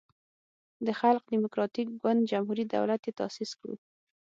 [0.85, 3.75] د خلق دیموکراتیک ګوند جمهوری دولت یی تاسیس کړو.